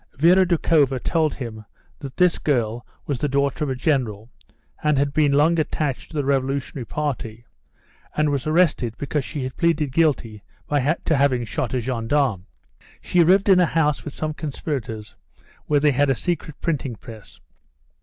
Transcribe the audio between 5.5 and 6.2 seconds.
attached to